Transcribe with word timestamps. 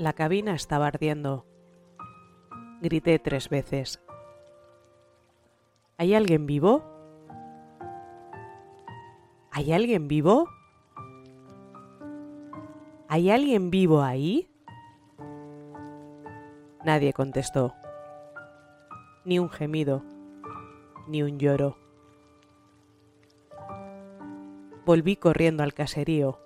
La 0.00 0.14
cabina 0.14 0.54
estaba 0.54 0.86
ardiendo. 0.86 1.44
Grité 2.80 3.18
tres 3.18 3.50
veces. 3.50 4.00
¿Hay 5.98 6.14
alguien 6.14 6.46
vivo? 6.46 6.82
¿Hay 9.50 9.74
alguien 9.74 10.08
vivo? 10.08 10.48
¿Hay 13.08 13.30
alguien 13.30 13.70
vivo 13.70 14.00
ahí? 14.00 14.50
Nadie 16.82 17.12
contestó. 17.12 17.74
Ni 19.26 19.38
un 19.38 19.50
gemido, 19.50 20.02
ni 21.08 21.22
un 21.22 21.38
lloro. 21.38 21.76
Volví 24.86 25.16
corriendo 25.16 25.62
al 25.62 25.74
caserío. 25.74 26.40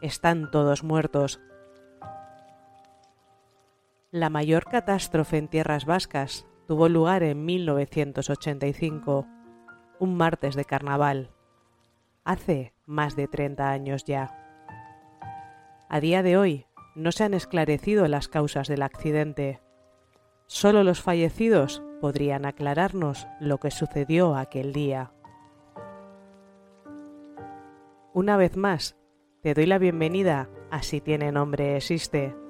Están 0.00 0.52
todos 0.52 0.84
muertos. 0.84 1.40
La 4.14 4.30
mayor 4.30 4.66
catástrofe 4.66 5.38
en 5.38 5.48
tierras 5.48 5.86
vascas 5.86 6.46
tuvo 6.68 6.88
lugar 6.88 7.24
en 7.24 7.44
1985, 7.44 9.26
un 9.98 10.16
martes 10.16 10.54
de 10.54 10.64
carnaval, 10.64 11.32
hace 12.22 12.74
más 12.86 13.16
de 13.16 13.26
30 13.26 13.68
años 13.68 14.04
ya. 14.04 14.30
A 15.88 15.98
día 15.98 16.22
de 16.22 16.36
hoy 16.36 16.66
no 16.94 17.10
se 17.10 17.24
han 17.24 17.34
esclarecido 17.34 18.06
las 18.06 18.28
causas 18.28 18.68
del 18.68 18.82
accidente. 18.82 19.60
Solo 20.46 20.84
los 20.84 21.02
fallecidos 21.02 21.82
podrían 22.00 22.46
aclararnos 22.46 23.26
lo 23.40 23.58
que 23.58 23.72
sucedió 23.72 24.36
aquel 24.36 24.72
día. 24.72 25.12
Una 28.12 28.36
vez 28.36 28.56
más, 28.56 28.96
te 29.42 29.54
doy 29.54 29.66
la 29.66 29.78
bienvenida 29.78 30.48
a 30.70 30.84
Si 30.84 31.00
tiene 31.00 31.32
nombre 31.32 31.76
existe 31.76 32.43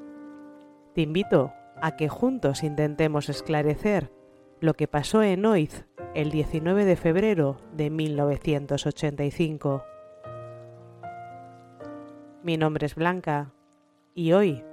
te 0.95 1.03
invito 1.03 1.53
a 1.83 1.97
que 1.97 2.09
juntos 2.09 2.63
intentemos 2.63 3.29
esclarecer 3.29 4.13
lo 4.61 4.75
que 4.75 4.87
pasó 4.87 5.23
en 5.23 5.45
Oiz 5.45 5.85
el 6.15 6.31
19 6.31 6.85
de 6.85 6.97
febrero 6.97 7.57
de 7.73 7.91
1985. 7.91 9.85
Mi 12.45 12.57
nombre 12.57 12.87
es 12.87 12.95
Blanca 12.95 13.51
y 14.15 14.33
hoy 14.33 14.65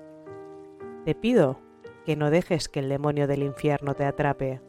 te 1.05 1.16
pido 1.16 1.59
que 2.05 2.16
no 2.16 2.30
dejes 2.30 2.69
que 2.69 2.80
el 2.80 2.89
demonio 2.89 3.27
del 3.27 3.42
infierno 3.42 3.95
te 3.95 4.05
atrape. 4.05 4.61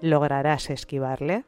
¿Lograrás 0.00 0.70
esquivarle? 0.70 1.44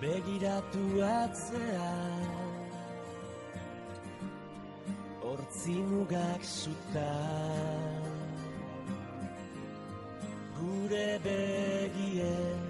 begiratu 0.00 0.84
atzea. 1.02 1.92
Hortzi 5.26 5.74
mugak 5.90 6.42
zuta 6.44 7.12
Gure 10.56 11.18
begien 11.24 12.62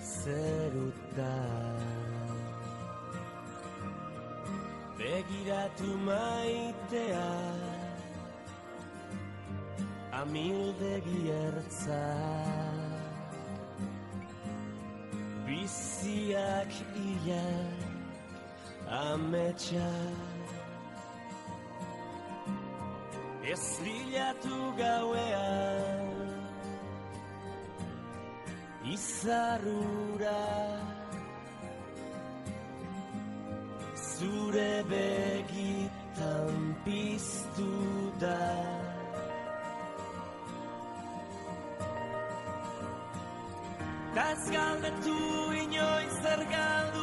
zeruta 0.00 1.36
Begiratu 4.98 5.90
maitea 6.08 7.30
Amildegi 10.22 11.20
ertzak. 11.44 12.31
Biziak 15.62 16.72
ia 16.98 17.46
ametsa. 18.90 19.90
Ez 23.52 23.66
bilatu 23.84 24.58
gauean 24.78 26.10
Izarrura. 28.94 30.42
Zure 33.94 34.74
begitan 34.90 36.58
piztu 36.84 37.72
da 38.20 38.51
Ez 44.32 44.44
galdetu 44.50 45.16
inoiz 45.62 46.14
zer 46.22 46.42
galdu 46.52 47.01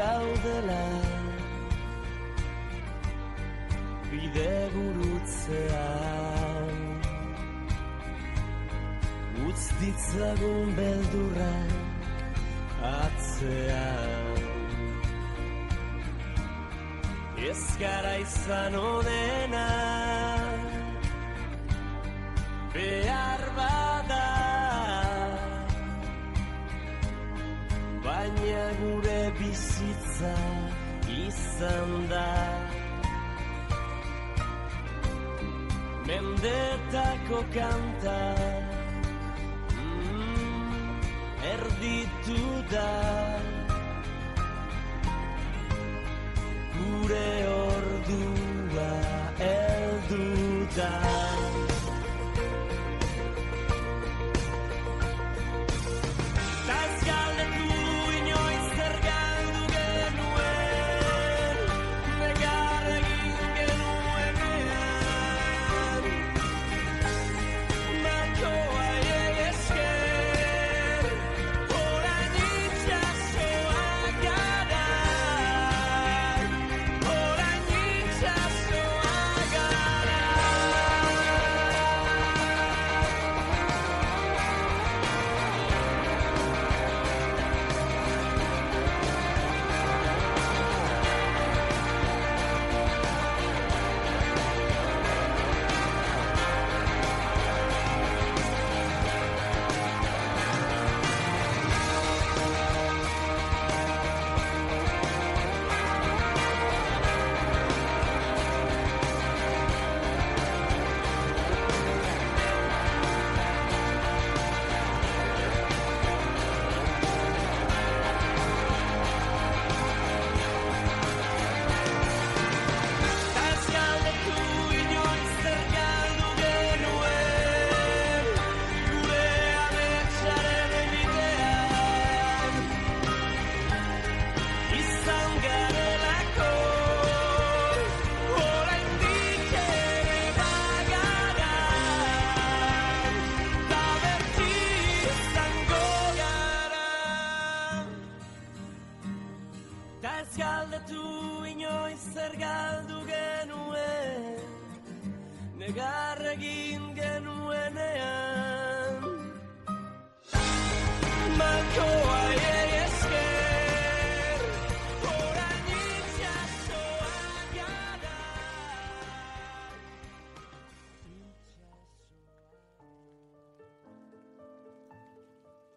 gaudela 0.00 0.84
Bide 4.10 4.54
gurutzean 4.74 6.76
Utz 9.46 9.64
ditzagun 9.80 10.68
beldurra 10.76 11.54
atzean. 12.82 14.40
Ez 17.50 17.62
gara 17.80 18.14
izan 18.24 18.74
onena. 18.74 19.68
Behar 22.74 23.42
bada 23.56 23.89
bizitza 29.80 30.34
izan 31.08 32.08
da. 32.08 32.58
Mendetako 36.06 37.44
kanta. 37.54 38.34
Mm, 39.72 41.00
erditu 41.52 42.64
da 42.70 43.29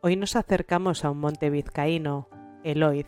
Hoy 0.05 0.17
nos 0.17 0.35
acercamos 0.35 1.05
a 1.05 1.11
un 1.11 1.19
monte 1.19 1.49
vizcaíno, 1.49 2.27
Eloiz, 2.65 3.07